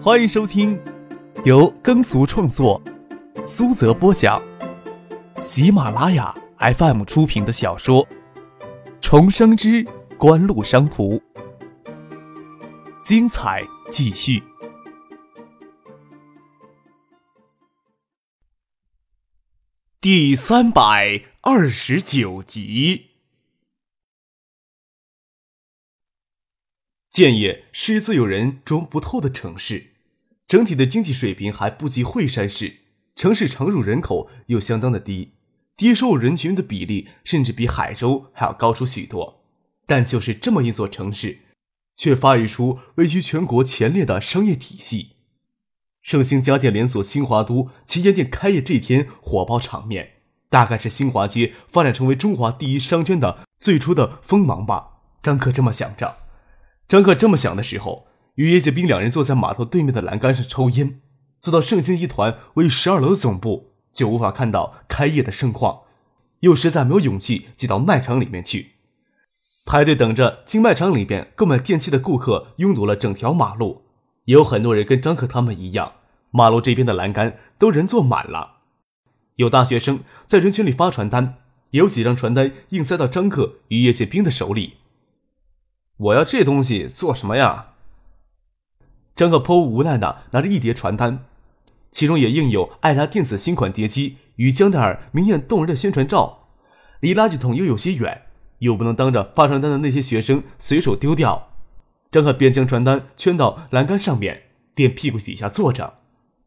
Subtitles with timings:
[0.00, 0.80] 欢迎收听
[1.44, 2.80] 由耕俗创作、
[3.44, 4.40] 苏泽播讲、
[5.40, 8.06] 喜马拉雅 FM 出品的小说
[9.00, 9.84] 《重生之
[10.16, 11.16] 官路商途》，
[13.02, 14.40] 精彩继续，
[20.00, 23.07] 第三百二十九集。
[27.18, 29.88] 建业是最有人装不透的城市，
[30.46, 32.76] 整体的经济水平还不及惠山市，
[33.16, 35.32] 城市常住人口又相当的低，
[35.76, 39.42] 低收入人群的比例甚至比海州还要高出许多。
[39.84, 41.40] 但就是这么一座城市，
[41.96, 45.16] 却发育出位居全国前列的商业体系。
[46.00, 50.12] 盛兴家电连锁新华都旗舰店开业这天火爆场面，
[50.48, 55.00] 大概是新华街发展成为中华第一商圈的最初的锋芒吧。
[55.20, 56.27] 张克这么想着。
[56.88, 61.00] 张克这么想的时候，与叶剑兵两人坐在码头对面的栏杆上抽烟。
[61.38, 65.80] 坐到盛兴集团位于十二楼的总部，就无法看到开业的盛况，
[66.40, 68.72] 又实在没有勇气挤到卖场里面去。
[69.66, 73.82] 排队等着进卖场里边购买电器的顾客拥堵了整条马路，
[74.24, 75.92] 也有很多人跟张克他们一样，
[76.30, 78.60] 马路这边的栏杆都人坐满了。
[79.36, 81.34] 有大学生在人群里发传单，
[81.72, 84.78] 也有几张传单硬塞到张克与叶剑兵的手里。
[85.98, 87.72] 我要这东西做什么呀？
[89.16, 91.24] 张克颇无奈的拿着一叠传单，
[91.90, 96.46] 其中也印有爱达电子新款碟机与江奈尔明艳动人的宣传照，
[97.00, 98.26] 离垃圾桶又有些远，
[98.58, 101.48] 又不能当着发传单的那些学生随手丢掉。
[102.12, 104.44] 张克便将传单圈到栏杆上面，
[104.76, 105.94] 垫屁股底下坐着。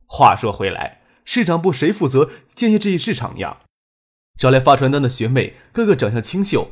[0.07, 3.57] 话说回来，市场部谁负责建业这一市场呀？
[4.39, 6.71] 找来发传单的学妹，个个长相清秀。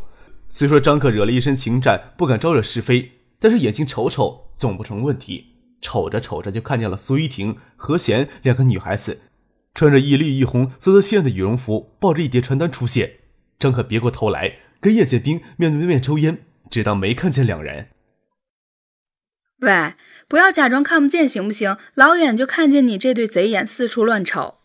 [0.52, 5.56] 虽说张克惹了一身情债，不敢招惹是非，但是眼睛瞅瞅总不成问题。
[5.82, 9.20] 瞅着瞅着就看见了苏依婷、何贤两个女孩子，
[9.74, 13.20] 穿着一绿一红色泽鲜艳的羽绒服，抱着一叠传单出现。
[13.58, 17.90] 张克别过头来跟叶剑兵面对面抽烟，只当没看见两人。
[19.60, 19.94] 喂，
[20.28, 21.78] 不要假装看不见行不行？
[21.94, 24.56] 老远就看见你这对贼眼四处乱瞅。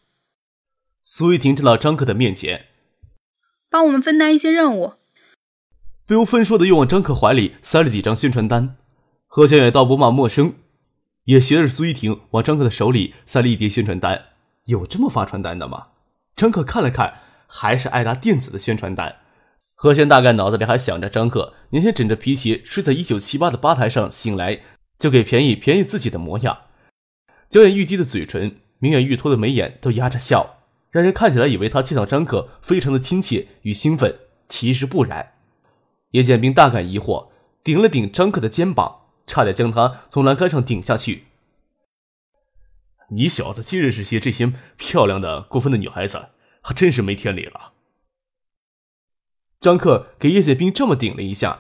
[1.05, 2.67] 苏依婷站到张克的面前，
[3.69, 4.95] 帮我们分担一些任务。
[6.07, 8.77] 不由分说的又往张克怀里塞了几张宣传单，
[9.27, 10.53] 何小远倒不骂陌生，
[11.25, 14.27] 也学着苏依婷往张克的手里塞了一叠宣传单。
[14.67, 15.87] 有这么发传单的吗？
[16.37, 19.17] 张克看了看，还是爱达电子的宣传单。
[19.75, 24.61] 何贤大概脑子里还想着张克年前枕着皮鞋睡在一九七八的吧台上醒来
[24.99, 26.59] 就给便宜便宜自己的模样，
[27.49, 30.59] 娇艳欲滴的嘴唇，明艳欲脱的眉眼都压着笑，
[30.91, 34.15] 让人看起来以为他见到张克非常的亲切与兴奋，
[34.51, 35.31] 其实不然。
[36.15, 37.27] 叶剑兵大感疑惑，
[37.65, 41.25] 顶了顶张克的肩膀，差点将他从栏杆上顶下去。
[43.11, 46.29] 你小子竟认识些这些漂亮的、过分的女孩子，
[46.61, 47.73] 还真是没天理了。
[49.59, 51.59] 张克给叶剑兵这么顶了一下，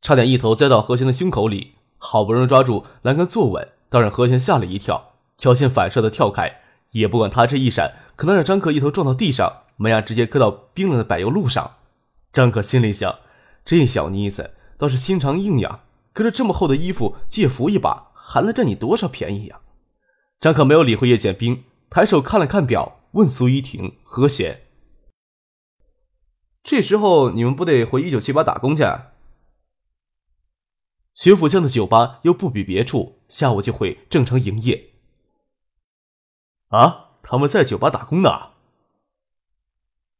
[0.00, 6.60] 差点一头栽到何贤的胸口里，好不容易抓住栏杆坐稳，倒让何贤吓了一跳，条件反射的跳开，
[6.92, 11.78] 也不管他这一闪可能让张克一头撞到地上，门牙直接磕到冰冷的柏油路上。
[12.32, 13.18] 张克心里想。
[13.64, 19.60] 这小妮子倒是心肠硬呀，可是这么厚的衣服借扶一把，还能占你多少便宜呀？
[20.40, 24.62] 张可没有理会叶剑兵，抬手看了看表，问苏依婷、何贤
[26.64, 28.82] ：“这时候你们不得回一九七八打工去？”
[31.14, 34.92] 学府巷的酒吧又不比别处，下午就会正常营业。
[36.68, 38.49] 啊，他们在酒吧打工呢。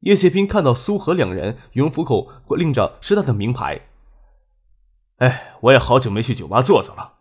[0.00, 3.82] 叶谢斌看到苏和两人羽绒服口拎着师大的名牌，
[5.18, 7.14] 哎，我也好久没去酒吧坐坐了。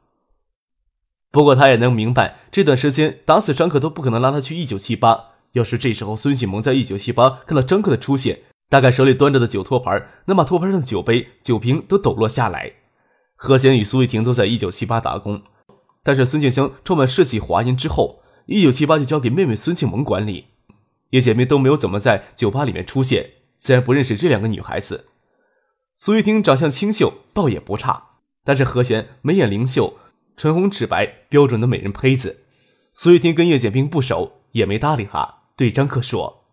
[1.31, 5.25] 不过他也能明白，这段时间打死张克都不可能拉他去一九七八。
[5.53, 12.72] 要是这时候孙启萌在一九七八看到张克的出现，大概手里端着的酒托盘能把托盘上的酒杯、酒瓶都抖落下来。
[13.35, 15.41] 何贤与苏玉婷都在一九七八打工，
[16.02, 20.46] 但是孙庆香创办世纪华银之后，一九七八就交给妹妹孙庆萌管理。
[21.09, 25.06] 叶姐妹都没有怎么在酒吧里面出现，自然不认识这两个女孩子。
[25.96, 28.03] 苏玉婷长相清秀，倒也不差，
[28.44, 29.97] 但是何贤眉眼灵秀，
[30.38, 32.38] 唇红齿白，标准的美人胚子。
[32.94, 36.46] 苏玉婷跟叶剑兵不熟，也没搭理他，对张克说：“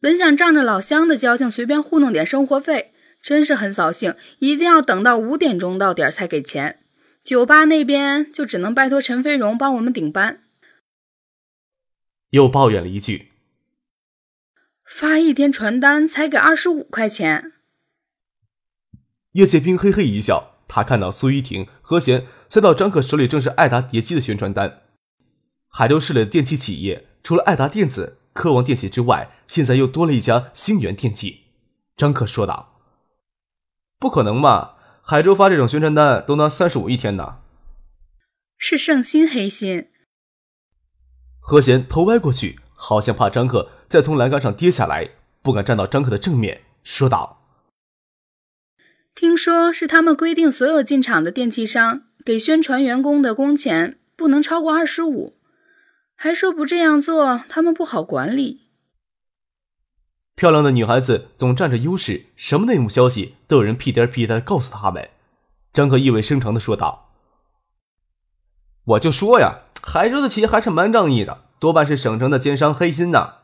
[0.00, 2.92] 本想仗着老乡的交情，随便糊弄点生活费，
[3.22, 6.80] 真是很扫兴，一定要等到五点钟到点才给钱。
[7.24, 10.42] 酒吧那边就只能拜托陈飞荣帮我们顶班。”
[12.30, 13.32] 又抱怨了一句
[14.84, 17.52] ：“发一天传单才给二十五块钱。”
[19.32, 24.82] 叶剑兵嘿嘿一笑，他看到苏依婷、何贤塞到张克手里正是爱达叠机的宣传单。
[25.68, 31.44] 海州市的电器企业除了爱达电子、科王电器之外，现在又多了一家星源电器。
[31.96, 32.80] 张克说道
[34.00, 34.74] ：“不可能嘛？
[35.02, 37.40] 海州发这种宣传单都拿三十五一天呢。”
[38.58, 39.89] 是圣心黑心。
[41.40, 45.10] 何贤头歪过去，好像怕张克再从栏杆上跌下来，
[45.42, 47.42] 不敢站到张克的正面，说道
[49.14, 55.36] ：“听说是他们规定，所有进厂的电器商给宣传员工的工钱不能超过二十五。”
[56.22, 58.66] 还说不这样做，他们不好管理。
[60.36, 65.08] 漂亮的女孩子总占着优势，什么内幕消息都有人屁颠屁颠的告诉他们。
[65.72, 67.09] 张克意味深长的说道
[68.84, 73.34] ：“我就说呀，海州的企业还是蛮仗义的，多半是省城的奸商黑心呐。”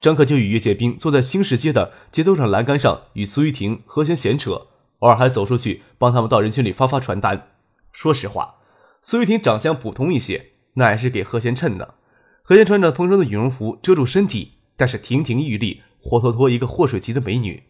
[0.00, 4.66] 张克就与岳建兵坐在新市街的街头上栏杆上，与苏玉婷、何贤闲扯，
[4.98, 7.48] 偶尔还走出去帮他们到人群里发发传单。
[7.92, 8.56] 说实话，
[9.02, 10.50] 苏玉婷长相普通一些。
[10.76, 11.94] 那也是给何贤衬的。
[12.42, 17.62] 何贤穿着蓬松的羽绒服遮住身体，但是亭亭玉立，活脱脱一个祸水级的美女。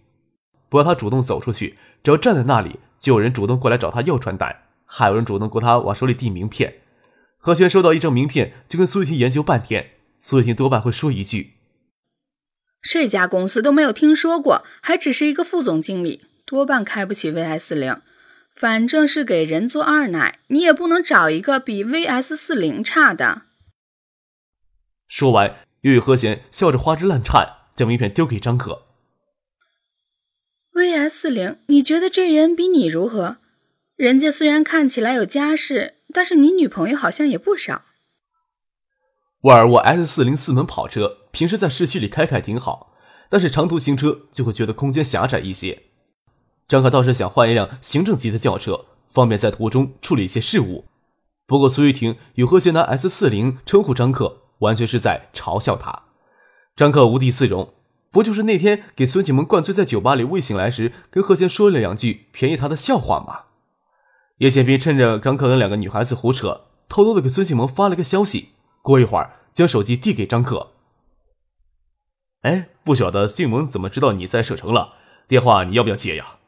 [0.70, 4.56] 不要他主动走出去，只要站在那里，就有人主动过来找他要传单，
[4.96, 6.82] 还有人主动过他往手里递名片。
[7.36, 9.90] 何贤收到一张名片，就跟苏玉婷研究半天。
[10.20, 11.54] 苏玉婷多半会说一句
[12.80, 18.00] ：“这家公司都没有听说过，还只是一个副总经理，多半开不起 VS 四零。”
[18.48, 23.42] 反正是给人做二奶，你也不能找一个比 VS 四零差的。
[25.08, 28.82] 说完，又与何贤笑着花枝乱颤，将名片丢给张可。
[30.72, 33.38] VS 四零，你觉得这人比你如何？
[33.96, 37.82] 人家虽然看起来有家世，但是你女朋友好像也不少。
[39.42, 42.92] 沃尔沃 S 四零四门跑车，平时在市区里开开挺好，
[43.30, 45.84] 但是长途行车就会觉得空间狭窄一些。
[46.66, 50.86] 张可倒是想换一辆行政级的轿车，方便在途中处理一些事务。
[51.46, 56.02] 不过苏玉婷与何贤拿 S 四零称呼张克，完全是在嘲笑他。
[56.74, 57.72] 张克无地自容，
[58.10, 63.43] 不就是那天给孙启萌灌醉在酒吧里未醒来时，跟何贤说了两句便宜他的笑话吗？
[64.38, 68.50] 叶建斌趁着张克跟两个女孩子胡扯，偷偷的给孙启萌发了个消息。
[68.82, 70.72] 过一会儿，将手机递给张克。
[72.42, 74.94] 哎，不晓得俊萌怎么知道你在省城了？
[75.26, 76.38] 电话你要不要接呀？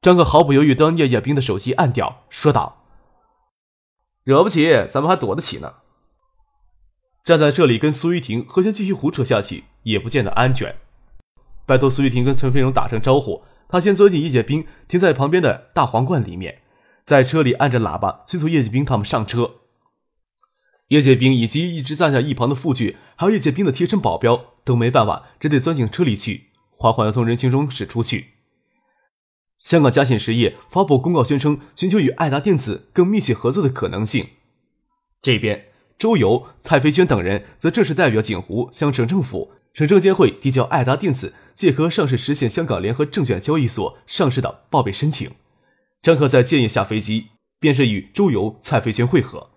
[0.00, 2.84] 张克毫不犹豫将叶叶冰的手机按掉，说道
[4.22, 5.74] ：“惹不起，咱们还躲得起呢。
[7.24, 10.76] 站在这里跟苏玉婷、何贤继续胡扯下去，也不见得安全。
[11.66, 16.62] 拜托苏玉婷跟陈飞荣打声招呼，他先钻进叶剑冰停在旁边的大皇冠里面，
[17.04, 19.56] 在车里按着喇叭催促叶剑冰他们上车。
[20.88, 28.28] 叶剑冰以及一直站在一旁的傅俊，还有叶剑冰的贴身保镖都没办法，只得钻进车里去，缓缓的从人群中驶出去。”
[29.58, 34.28] 香港嘉信实业发布公告，宣称寻求与爱达电子更密切合作的可能性。
[35.20, 35.66] 这边，
[35.98, 45.28] 周游、蔡飞娟等人则正式代表锦湖向省政府、省证监会递交爱达电子借壳上市实现香港联合证券交易所上市的报备申请。
[46.00, 49.50] 张克在建业下飞机，便是与周游、蔡飞群会合。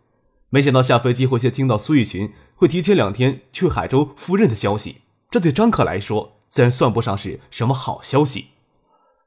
[0.49, 8.47] 没想到下飞机后先听到苏玉群会提前两天去海州赴任的消息，这对张克来说自然算不上是什么好消息。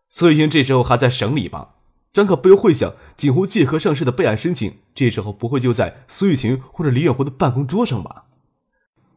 [0.08, 1.76] 苏玉群这时候还在省里吧？
[2.12, 8.23] 张可不由会想，锦湖借壳上市的备案申请，这时候不会就在苏玉群或者李远湖的办公桌上吧？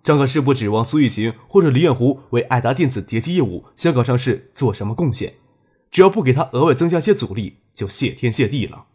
[0.08, 5.34] 张可是不指望苏玉琴或者李远湖为爱达电子叠机业务香港上市做什么贡献，
[5.92, 8.86] 只要不给他额外增加些阻力，就谢天谢地了。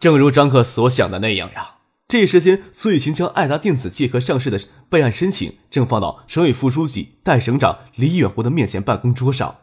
[0.00, 1.76] 正如张克所想的那样呀，
[2.08, 9.58] 这一时间，苏玉琴将爱达电子借壳上市的备案申请正放到省委副书记、代省长李远湖的面前办公桌上。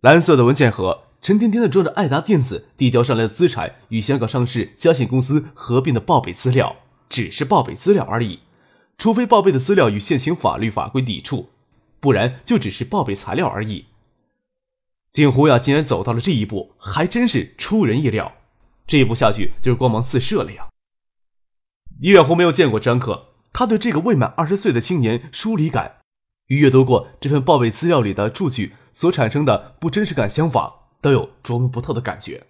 [0.00, 6.74] 蓝色的文件盒沉甸甸的装着爱达电子递交上来的资产与香港上市嘉信公司合并的报备资料，
[7.08, 8.40] 只是报备资料而已。
[8.98, 11.50] 除非报备的资料与现行法律法规抵触，
[12.00, 13.86] 不然就只是报备材料而已。
[15.10, 18.32] 景湖呀，竟然走到了这一步，还真是出人意料。
[18.86, 20.68] 这一步下去就是光芒四射了呀！
[22.00, 26.00] 李远湖没有见过张克，他对这个未满二十岁的青年疏离感，
[26.46, 28.74] 与阅读过这份报备资料里的数据。
[28.94, 30.70] 所产生的不真实感相仿，
[31.00, 32.46] 都有琢磨不透的感觉。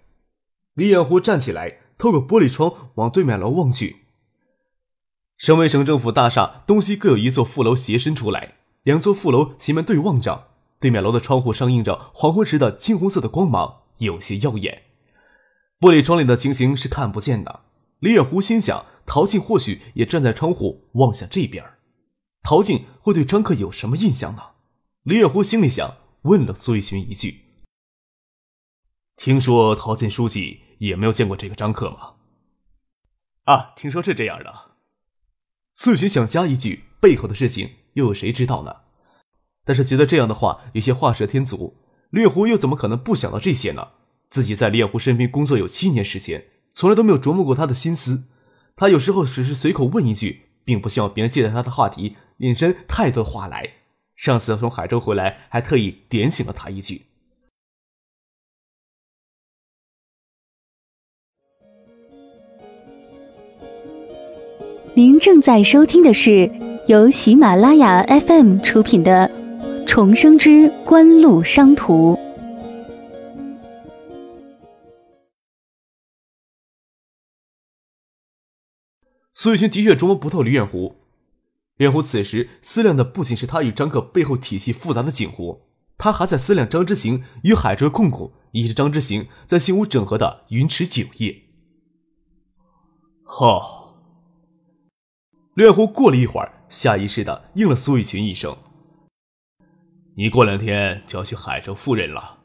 [0.73, 4.02] 李远湖站起来，透过玻璃窗往对面楼望去。
[5.37, 10.49] 省委省政府大厦东西各有一座副楼斜伸出来，两座副楼斜面对望着，
[10.79, 14.83] 对面楼的窗户上映着黄昏时的金红色的光芒，有些耀眼。
[15.79, 17.61] 玻璃窗里的情形是看不见的。
[17.99, 21.63] 李远湖心想，陶静或许也站在窗户望向这边，
[22.41, 24.43] 陶静会对张克有什么印象呢？
[25.03, 25.97] 李远湖心里想。
[26.23, 27.41] 问了苏玉群一句
[29.17, 32.13] ：“听说陶建书记也没有见过这个张克吗？
[33.43, 34.72] 啊，听说是这样的。
[35.73, 38.75] 苏雨群想加一句：“背后的事情又有谁知道呢？”
[39.65, 41.77] 但是觉得这样的话有些画蛇添足。
[42.11, 43.87] 烈狐又怎么可能不想到这些呢？
[44.29, 48.25] 自己在烈狐身边工作有七年时间，从来都没有琢磨过他的心思。
[48.75, 53.67] 他有时候只是随口问一句，并不希望别人借着他的话题引申太多话来。
[54.15, 57.01] 上次从海州回来，还特意点醒了他一句。
[64.95, 66.51] 您正在收听的是
[66.85, 69.27] 由喜马拉雅 FM 出品的
[69.87, 72.13] 《重生之官路商途》。
[79.33, 80.97] 苏玉群的确琢磨不透李远湖。
[81.77, 85.63] 李远湖此时思量的不仅是他与张克背后体系复杂的锦湖，
[85.97, 91.41] 他还在思量张之行与海哲控股，以及张之行在新屋整合的云池酒业。
[93.25, 93.79] 哦。
[95.55, 98.57] 李远湖过了一会儿，下意识的应了苏玉群一声
[100.17, 102.39] ：“你过两天就要去海州赴任了，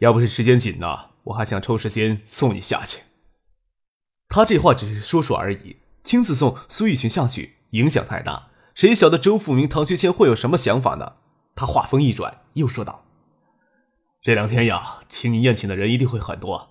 [0.00, 3.02] 要不是时间紧呢，我还想抽时间送你下去。”
[4.28, 11.12] 他这话只是说说而已，亲自送苏玉群下去影响太大，谁晓得周富明、唐学谦会有什么想法呢？
[11.54, 13.04] 他话锋一转，又说道
[14.20, 16.70] ：“这两天呀，请你宴请的人一定会很多。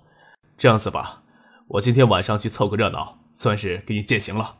[0.58, 1.24] 这样子吧，
[1.70, 4.58] 我今天晚上去凑个热闹，算是给你践行了。”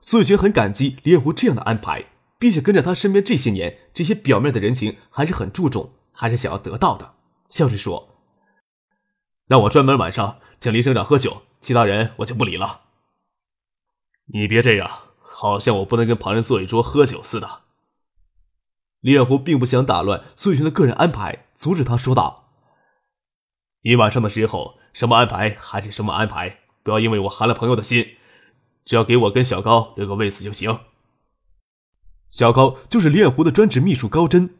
[0.00, 2.06] 苏雨群很感激李远湖这样的安排，
[2.38, 7.14] 并且跟着他身边这些年，这些表面的人情还是很注重，还是想要得到的。
[7.50, 8.16] 笑着说
[9.48, 12.84] ：“那我专门晚上请李省长喝酒，其他人我就不理了。”
[14.32, 17.62] 你别这样，好像我不能跟旁人坐一桌喝酒似的。
[19.00, 22.52] 李远湖并不想打乱苏雨群的个人安排，阻止他说道
[23.82, 28.16] ：“你晚上的时候什么安排还是什么安排，不要因为我寒了朋友的心。”
[28.90, 30.80] 只要给我跟小高留个位子就行。
[32.28, 34.56] 小高就是李远湖的专职秘书高真。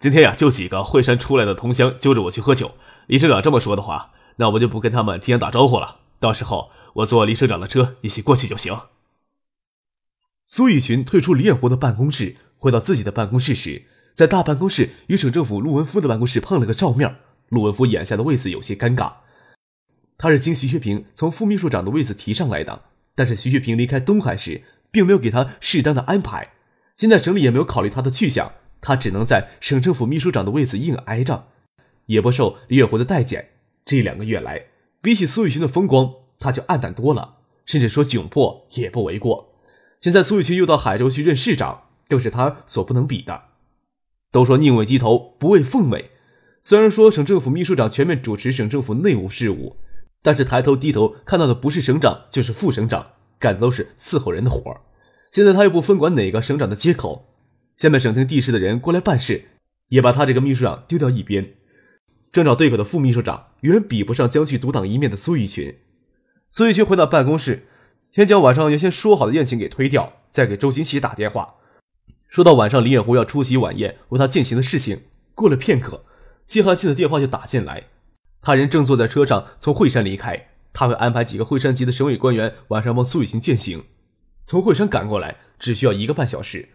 [0.00, 2.78] 今天呀，就几个惠山出来的同乡揪着我去喝酒。
[3.06, 5.98] 李省长这么说的话，那我就不跟他们提前打招呼了。
[6.18, 8.74] 到时候我坐李省长的车一起过去就行。
[10.46, 13.84] 苏以群退出李远湖的办公室，回到自己的办公室时，
[14.14, 17.16] 在大办公室与省政府陆文夫的办公室碰了个照面。
[17.50, 19.12] 陆文夫眼下的位子有些尴尬。
[20.18, 26.52] 他是经徐学平从副秘书长的位子提上来的，但是徐学平离开东海时，并没有给他适当的安排。
[26.96, 31.48] 现在省里也没有考虑他的去向，他只能在省政府秘书长的位子硬挨着，
[32.06, 33.50] 也不受李远湖的待见。
[33.84, 34.64] 这两个月来，
[35.02, 39.54] 比起苏雨群的风光，他就黯淡多了，甚至说窘迫也不为过。
[40.00, 43.42] 现在苏雨群又到海州去任市长，更是他所不能比的。
[44.32, 46.10] 都说宁为鸡头，不为凤尾。
[46.62, 49.76] 虽然说省政府秘书长全面主持省政府内务事务。
[50.22, 54.80] 但是抬头低头看到的不是省长就是副省长，干的都是伺候人的活儿。
[55.30, 57.34] 现在他又不分管哪个省长的接口，
[57.76, 59.44] 下面省厅地市的人过来办事，
[59.88, 61.54] 也把他这个秘书长丢掉一边。
[62.32, 65.76] 正找对口的副秘书长，远比不上将去独当一面的苏玉群。
[66.50, 67.66] 苏玉群回到办公室，
[68.12, 71.54] 先将晚上原先说好的宴请给推掉，再给周新奇打电话，
[72.28, 75.02] 说到晚上李远湖要出席晚宴为他进行的事情。
[75.34, 76.04] 过了片刻，
[76.46, 77.84] 谢汉庆的电话就打进来。
[78.46, 83.86] 他人正坐在车上从惠山离开，他会安排几个惠山籍的省委官员晚上帮苏雨晴践行。
[84.44, 86.68] 从惠山赶过来只需要一个半小时，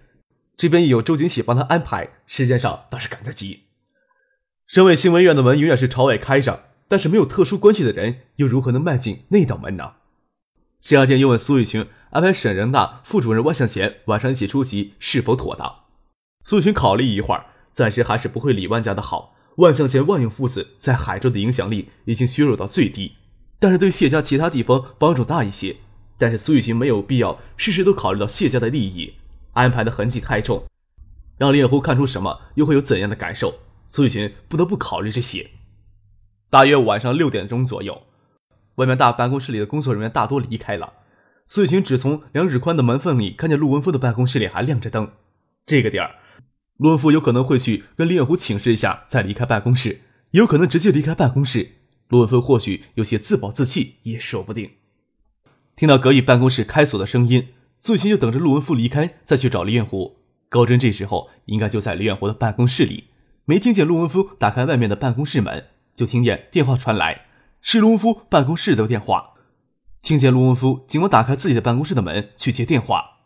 [0.57, 3.61] 这边也有周景喜帮他安排，时间上倒是赶得及。
[4.67, 9.93] 省委新闻院的门永远是朝外开着，但是没有特殊关系的人又如何能迈进那道门呢？
[10.77, 15.73] 谢亚健又问苏雨群安排省人大副主任万向前晚上一起出席是否妥当。
[16.43, 19.37] 苏雨群考虑一会儿，暂时还是不会理万家的好。
[19.57, 23.13] 万向前、万应父子在海州的影响力已经削弱到最低，
[23.59, 25.75] 但是对谢家其他地方帮助大一些。
[26.17, 29.15] 但是苏雨晴没有必要事事都考虑到谢家的利益，
[29.53, 30.63] 安排的痕迹太重，
[31.37, 33.55] 让李远湖看出什么，又会有怎样的感受？
[33.87, 35.49] 苏雨晴不得不考虑这些。
[36.49, 38.03] 大约晚上六点钟左右，
[38.75, 40.93] 外面大办公室里的工作人员大多离开了，
[41.45, 45.11] 苏雨晴只从两指宽的门缝里看见陆文夫的办公室里还亮着灯。
[45.65, 46.15] 这个点儿。
[46.81, 51.73] 陆文夫有可能会去跟李远湖请示一下，再离开办公室，也有可能直接离开办公室。
[52.07, 54.71] 陆文夫或许有些自暴自弃，也说不定。
[55.75, 60.17] 听到隔壁办公室开锁的声音，苏晴就等着陆文夫离开再去找李远湖。
[60.49, 63.09] 高真这时候应该就在李远湖的办公室里，
[63.45, 67.27] 没听见陆文夫打开外面的办公室门，就听见电话传来，
[67.61, 69.33] 是陆文夫办公室的电话。
[70.01, 73.20] 听见陆文夫急忙打开自己的办公室的门去接电话。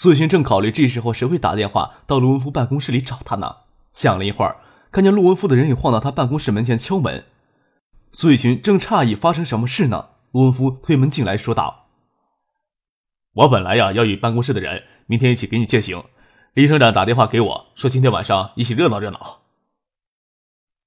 [0.00, 3.56] 苏群正考虑这时候谁会打电话到陆文夫办公室里找他呢？
[3.92, 4.58] 想了一会儿，
[4.92, 7.24] 看见陆文夫的人影晃到他办公室门前敲门。
[8.12, 11.86] 苏雨群正诧异发生什么事呢，陆文夫推门进来说道
[13.34, 16.04] ：“我本来呀要与办公室的人明天一起给你践行，
[16.54, 19.40] 李省长打电话给我说今天晚上一起热闹热闹。”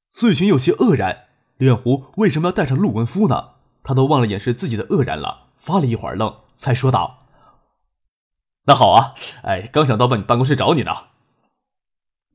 [0.10, 1.26] 苏雨群有些愕然，
[1.58, 3.50] 李远湖为什么要带上陆文夫呢？
[3.84, 7.18] 他都忘了掩饰自己的愕然了，发了一会儿愣，才说道
[8.66, 10.92] ：“那好啊，哎，刚想到办你办公室找你呢。”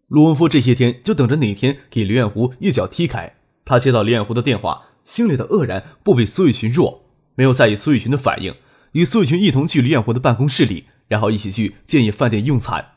[0.08, 3.34] 陆文夫这些天就等着哪天给李远湖一脚踢开。
[3.64, 7.04] 他接到李远湖的电话，心里的愕然不比苏雨群弱，
[7.34, 8.54] 没有在意苏雨群的反应，
[8.92, 12.92] 与苏雨群一同去李远湖的办公室里，然后一起去建业饭店用餐。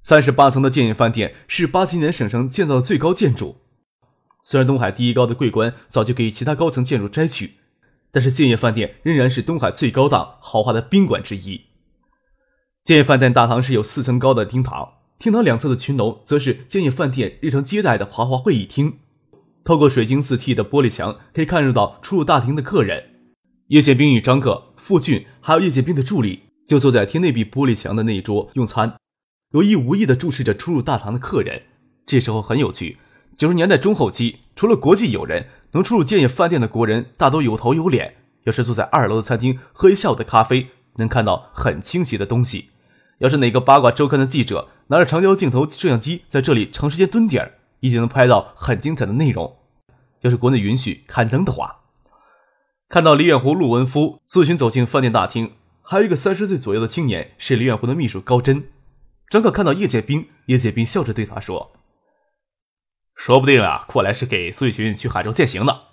[0.00, 3.58] 三十八层的建业饭店是八七年省城建造的最高建筑。
[4.42, 7.52] 虽然东海第一高的桂冠早就给其他高层建筑摘去，
[8.10, 11.66] 但是建业饭店仍然是东海最高档豪华的宾馆之一。
[12.84, 18.98] 建业饭店大堂是有四层高的厅堂，厅堂两侧的群楼则是建业饭店日常接待的豪华会议厅。
[19.62, 23.04] 透过水晶四 T 的玻璃墙，可以看到出入大厅的客人。
[23.68, 28.96] 叶剑兵与张克、傅俊还有叶剑兵的助理就坐在厅内壁玻璃墙的那一桌用餐。
[29.52, 31.62] 有意无意地注视着出入大堂的客人。
[32.04, 32.98] 这时候很有趣，
[33.36, 38.16] 九十年代中后期，除了国际友人，能出入建业饭店的国人大都有头有脸。
[38.42, 42.70] 要是坐在二楼的餐厅喝一下午的咖啡，能看到很清晰的东西。
[43.18, 49.58] 要是哪个八卦周刊的记者拿着长焦镜头摄像机在这里长时间蹲点，一定能拍到很精彩的内容。
[50.22, 51.82] 要是国内允许刊登的话，
[52.88, 58.68] 看到李远湖、陆文夫、苏群走进饭店大厅，还有一个三十岁左右的青年是李远湖的秘书高真。
[59.30, 61.72] 张可看到叶剑兵，叶剑兵笑着对他说
[63.16, 65.84] ：“说不定啊，过来是给苏雨群去海州践行的。”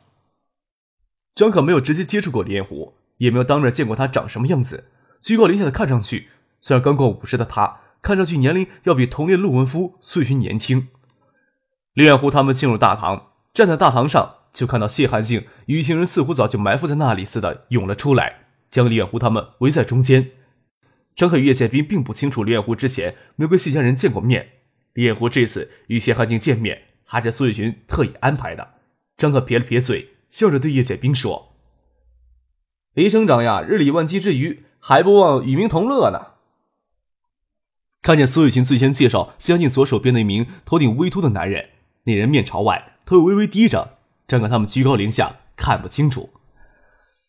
[1.34, 4.90] 张可没有直接接触过李彦湖，也没有当面见过他长什么样子。
[5.22, 6.28] 居高临下的看上去，
[6.60, 10.90] 虽然刚过五十的他，看上去年龄要比同龄陆文夫、苏玉群年轻。
[11.94, 20.32] 李远湖他们进入大堂，站在大堂上，就看到谢汉静与一行人似乎早就埋伏在那里似的涌了出来，将李远湖他们围在中间。
[21.16, 24.48] 张克与叶剑兵并不清楚李远湖之前没有跟谢家人见过面，
[24.94, 28.76] 李远湖这次与谢汉静见面还是苏玉群特意安排的。
[29.18, 31.49] 张克撇了撇嘴，笑着对叶剑兵说
[33.00, 36.34] ：“李省长呀，日理万机之余，还不忘与民同乐呢。”
[38.04, 41.70] 看见苏玉群最先介绍相信左手边那名头顶微秃的男人，
[42.04, 44.00] 那人面朝外，头微微低着。
[44.28, 46.32] 张克他们居高临下，看不清楚。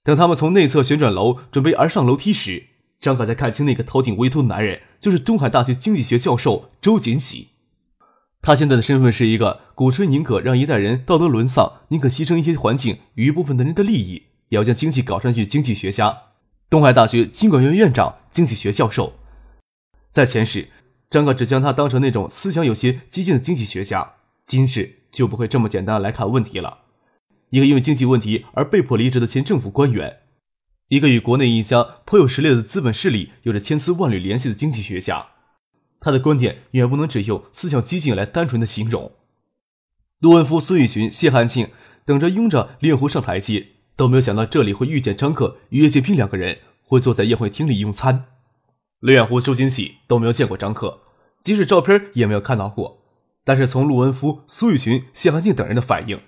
[0.02, 2.64] 等他们从内侧旋转楼准备而上楼梯时，
[3.00, 7.50] 张可才看清那个头顶微秃的男人，就是东海大学经济学教授周锦喜。
[8.42, 15.46] 他现在的身份是一个鼓吹宁可让一代人道德沦丧，宁可牺牲一些环境与一部分的人的利益，也要将经济搞上去。
[15.46, 16.24] 经济学家，
[16.68, 19.14] 东海大学经管院院长，经济学教授。
[20.12, 20.68] 在前世，
[21.08, 24.14] 张可只将他当成那种思想有些激进的经济学家，
[24.46, 26.82] 今世就不会这么简单来看问题了。
[27.50, 30.18] 一个因为经济问题而被迫离职的前政府官员。
[30.88, 35.28] 一个与国内一家颇有实力的资本势力有着千丝万缕联系的经济学家，
[36.00, 39.12] 他的观点远不能只用思想激进来单纯的形容。
[40.18, 41.68] 陆文夫、孙玉群、谢汉庆
[42.04, 43.68] 等着拥着令狐上台阶，
[44.00, 48.24] 都没有想到这里会遇见张克与叶剑平两个人，会坐在宴会厅里用餐。
[49.00, 51.00] 李远湖、周金喜都没有见过张克，
[51.42, 53.02] 即使照片也没有看到过。
[53.44, 56.18] 但是从陆文夫、苏玉群、谢寒静等人的反应。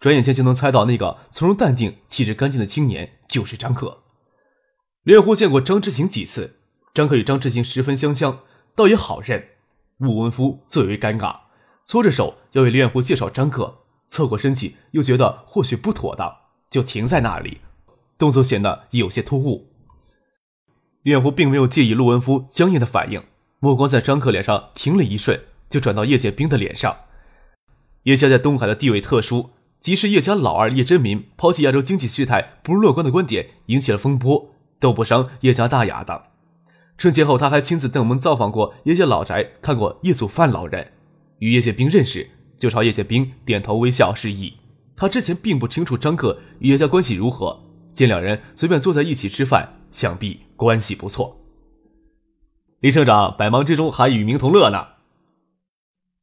[0.00, 4.04] 转眼间就能猜到，那个从容淡定、气质干净的青年就是张克。
[5.02, 6.60] 连湖见过张之行几次，
[6.94, 8.38] 张克与张之行十分相像，
[8.74, 9.48] 倒也好认。
[9.98, 11.40] 陆文夫最为尴尬，
[11.84, 16.34] 搓着手要为李远湖介绍张克，侧过身去又觉得或许不妥当，
[16.70, 17.58] 就停在那里，
[18.16, 19.68] 动作显得有些突兀。
[21.02, 23.22] 李远湖并没有介意陆文夫僵硬的反应，
[23.60, 26.96] 目光在张克脸上停了一瞬，就转到叶剑兵的脸上。
[28.04, 29.50] 叶家在东海的地位特殊。
[29.80, 34.50] 即使叶家老二叶真民抛弃亚洲经济事态不乐观的观点，引起了风波，
[34.80, 36.24] 都不伤叶家大雅的。
[36.98, 40.90] 春节后，他还亲自登门造访过叶家老宅，看过叶祖范老人，
[41.38, 42.28] 与叶剑兵认识，
[42.58, 44.57] 就朝叶剑兵点头微笑示意。
[44.98, 51.40] 他之前并不清楚张克与叶家关系如何，见两人随便坐在一起吃饭，想必关系不错。
[52.80, 54.88] 李省长百忙之中还与民同乐呢。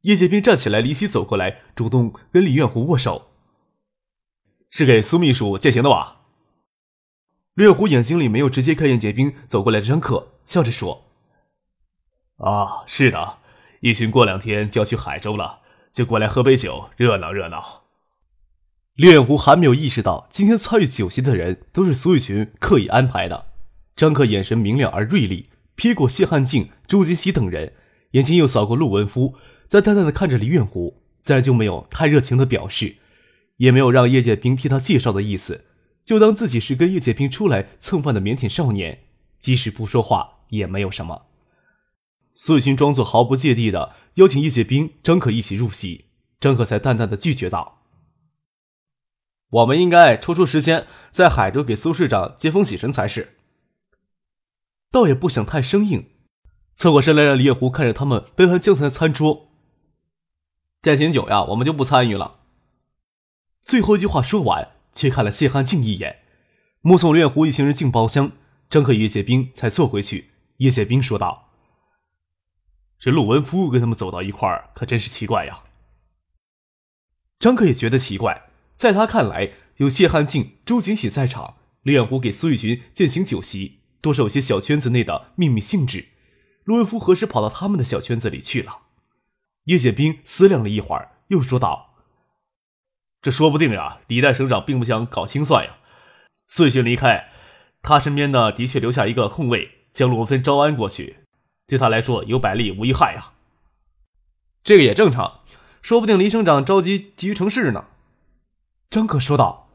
[0.01, 3.31] 叶剑兵站起来，离席走过来，主动跟李远湖握手。
[4.69, 6.23] 是给苏秘书践行的吧？
[7.53, 11.05] 略虎眼睛里没有直接看叶剑兵走过来的张克，笑着说
[12.43, 13.37] ：“啊，是的，
[13.79, 15.61] 一群过两天就要去海州了，
[15.93, 17.83] 就过来喝杯酒，热闹热闹。”
[18.95, 23.47] 李远湖还没有意识到，今天参与酒席的人都是苏玉群刻意安排的。
[23.93, 27.73] 张克眼神明亮而锐利，瞥过谢汉静、朱金喜等人，
[28.11, 29.35] 眼睛又扫过陆文夫，
[29.67, 32.95] 再淡淡的看着李远湖，自然就没有太热情的表示，
[33.57, 35.65] 也没有让叶剑兵替他介绍的意思，
[36.05, 38.99] 就当自己是跟叶剑兵出来蹭饭的腼腆少年，
[39.41, 41.23] 即使不说话也没有什么。
[42.33, 46.05] 苏雨群装作毫不芥蒂的邀请叶剑兵、张可一起入席，
[46.39, 47.81] 张可才淡淡的拒绝道
[49.49, 53.37] ：“我们应该抽出时间在海州给苏市长接风洗尘才是。”
[54.91, 56.09] 倒也不想太生硬，
[56.73, 59.49] 侧过身来让李远湖看着他们杯盘将餐的餐桌。
[60.81, 62.39] 践行酒呀，我们就不参与了。
[63.61, 66.23] 最后一句话说完，却看了谢汉静一眼，
[66.81, 68.31] 目送李远湖一行人进包厢，
[68.69, 70.29] 张可与叶剑兵才坐回去。
[70.57, 71.49] 叶剑兵说道
[72.99, 75.63] ：“这陆文夫跟他们走到一块儿，可真是奇怪呀。”
[77.39, 83.79] 张克也觉得奇怪，在他看来，有谢汉静、周景喜在场，李远湖给苏玉群践行酒席。
[84.01, 86.09] 多少有些小圈子内的秘密性质，
[86.63, 88.81] 陆文夫何时跑到他们的小圈子里去了？
[89.63, 91.95] 叶剑兵思量了一会儿，又说道
[93.23, 95.77] ：“这说不定呀，李代省长并不想搞清算呀。
[96.47, 97.31] 苏雪离开，
[97.81, 101.21] 他身边呢的确留下一个空位，将陆文芬招安过去，
[101.65, 103.31] 对他来说有百利无一害呀。
[104.63, 105.39] 这个也正常，
[105.81, 107.85] 说不定李省长着急急于成事呢。”
[108.89, 109.69] 张可说道：“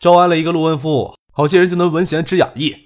[0.00, 2.76] 招安了一个陆文夫，好些人就能闻弦知雅意。”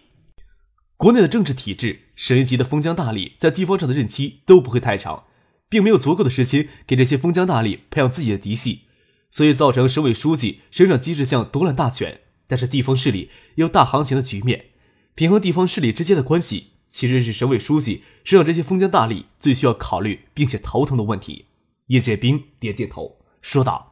[0.96, 5.24] 国内的政治体制，省一级的封疆大吏在地方上的任期都不会太长，
[5.68, 8.86] 并没有足够的时间给这些封疆大吏培养自己的嫡系，
[9.30, 12.22] 所以造成省委书记、省长机制项独揽大权。
[12.48, 14.70] 但是地方势力有大行情的局面，
[15.14, 21.44] 平衡地方势力之间的关系，其实是省委书记、省长这些封疆大吏最需要考虑并且头疼的问题。
[21.88, 23.87] 叶剑兵点点头，说道：“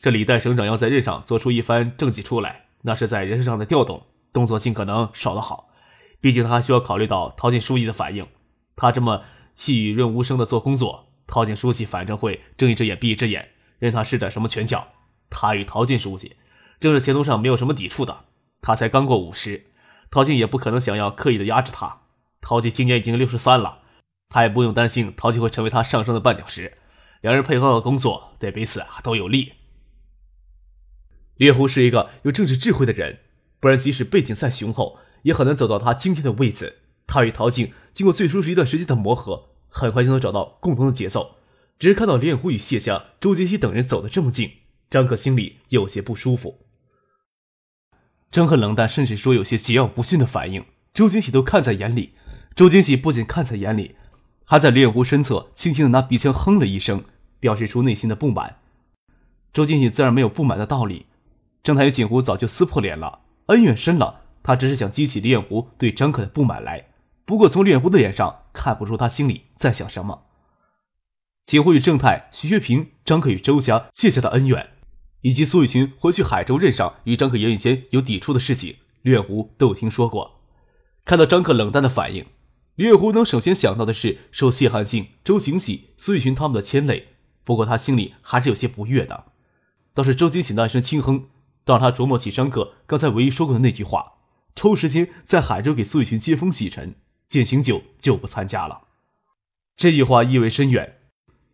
[0.00, 5.70] 这李代省长要在任上做出一番政绩出来，那是在人事上的调动。”动作尽可能少的好，
[6.20, 8.24] 毕竟他还需要考虑到陶静书记的反应。
[8.76, 9.24] 他这么
[9.56, 13.48] 细雨润无声的做工作，陶静书记反正会睁一只眼闭一只眼，
[13.80, 14.86] 任他施展什么拳脚。
[15.30, 16.36] 他与陶静书记
[16.78, 18.20] 政治前途上没有什么抵触的。
[18.62, 19.66] 他才刚过五十，
[20.12, 22.02] 陶静也不可能想要刻意的压制他。
[22.40, 23.80] 陶静今年已经六十三了，
[24.28, 26.78] 他也不用担心陶静会成为他上升的绊脚石。
[27.20, 29.54] 两人配合和工作，对彼此都有利。
[31.40, 33.20] 猎狐是一个有政治智慧的人。
[33.60, 36.76] 不然，即使背景再雄厚，也很难走到他今天的位子。
[37.06, 41.36] 他与陶静经过最初是一段时间的磨合，很快就能找到共同的节奏。
[41.78, 44.50] 只是看到连虎与谢家、周金熙等人走得这么近，
[44.90, 46.58] 张可心里有些不舒服。
[48.30, 52.12] 张可冷淡，甚至说有些桀骜不驯的反应，周金喜都看在眼里。
[52.54, 53.96] 周金喜不仅看在眼里，
[54.44, 57.04] 还在连虎身侧轻轻的拿鼻腔哼了一声，
[57.38, 58.58] 表示出内心的不满。
[59.50, 61.06] 周金喜自然没有不满的道理。
[61.62, 63.20] 正太与锦湖早就撕破脸了。
[63.46, 66.86] 恩怨深了，他只是想激起李远湖对张可的不满来。
[67.24, 70.22] 不过从李远湖的脸上看不出他心里在想什么。
[71.44, 74.70] 景湖与郑泰、徐学平、张可与周家、谢家的恩怨，
[75.22, 80.40] 以及苏雨群回去海州任上与张可言语间有抵触的事情，李远湖都有听说过。
[81.04, 82.24] 看到张可冷淡的反应，
[82.76, 87.08] 李远湖能首先想到的是受谢汉静、周景喜、苏雨群他们的牵累。
[87.42, 89.24] 不过他心里还是有些不悦的。
[89.92, 91.26] 倒是周景喜那一声轻哼。
[91.72, 94.14] 让他琢磨起张可刚才唯一说过的那句话
[94.56, 96.94] ：“抽时间在海州给苏雨群接风洗尘，
[97.28, 98.82] 践行酒就不参加了。”
[99.76, 100.98] 这句话意味深远。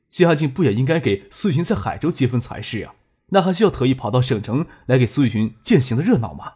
[0.08, 2.94] 谢汉静不也应该给苏雨群在海州接风才是啊？
[3.30, 6.54] 那还需要特意跑到省城来给苏雨群践行的热闹吗？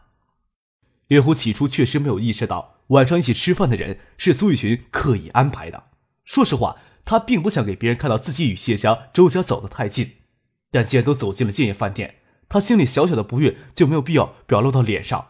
[1.08, 5.84] 岳虎起初确实没有意识到晚上一起吃饭的人是苏雨群刻意安排的。
[6.24, 10.12] 说实话，他并不想给别人看到自己与谢家、周家走得太近。
[10.70, 12.19] 但既然都走进了建业饭店，
[12.50, 15.28] 他心里小小的不悦就没有必要表露到脸上，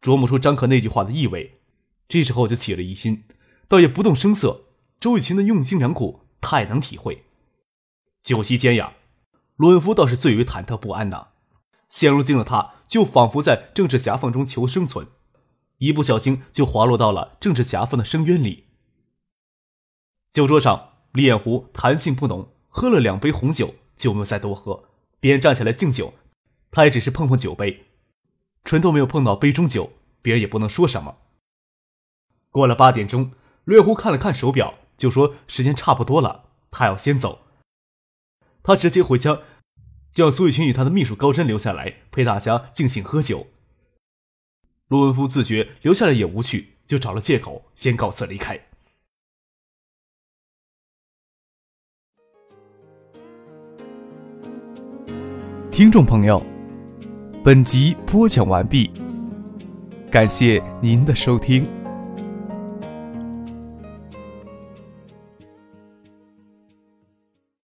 [0.00, 1.60] 琢磨出张可那句话的意味。
[2.08, 3.24] 这时候就起了疑心，
[3.68, 4.62] 倒也不动声色。
[4.98, 7.26] 周雨晴的用心良苦，他也能体会。
[8.22, 8.94] 酒席间呀，
[9.56, 11.28] 罗文夫倒是最为忐忑不安呐。
[11.90, 15.08] 现如今的他，就仿佛在政治夹缝中求生存，
[15.76, 18.64] 一不小心就滑落到了政治夹缝的深渊里。
[20.30, 24.84] 酒桌上，李彦湖谈性不浓，喝了两杯红酒就没有再多喝，
[25.20, 26.14] 便站起来敬酒。
[26.74, 27.84] 他也只是碰碰酒杯，
[28.64, 31.18] 唇头没有碰到杯中酒，别人也不能说什么。
[32.50, 33.32] 过了八点钟，
[33.64, 37.42] 略狐看了看手表，就说时间差不多了，他要先走。
[38.62, 39.42] 他直接回家，
[40.12, 43.48] 叫苏雨群与他的秘书高真留下来陪大家尽兴喝酒。
[44.88, 48.58] 陆文夫自觉留下来也无趣，就找了借口先告辞离开。
[55.70, 56.42] 听众朋友。
[57.44, 58.88] 本集播讲完毕，
[60.12, 61.66] 感谢您的收听。